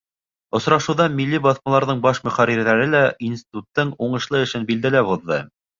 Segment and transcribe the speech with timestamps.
[0.59, 5.45] Осрашыуҙа милли баҫмаларҙың баш мөхәррирҙәре лә институттың уңышлы эшен билдәләп уҙҙы.